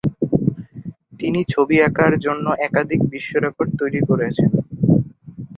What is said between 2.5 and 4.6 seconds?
একাধিক বিশ্বরেকর্ড তৈরী করেছেন।